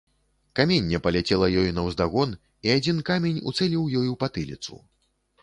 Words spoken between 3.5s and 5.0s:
уцэліў ёй у патыліцу.